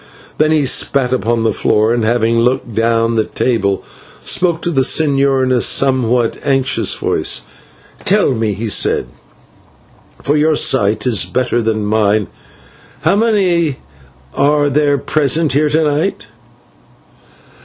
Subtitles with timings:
[0.39, 3.83] Then he spat upon the floor and, having looked down the table,
[4.19, 7.43] spoke to the señor in a somewhat anxious voice.
[8.03, 9.05] "Tell me," he said,
[10.19, 12.29] "for your sight is better than mine,
[13.01, 13.77] how many
[14.35, 16.25] are there present here to night?"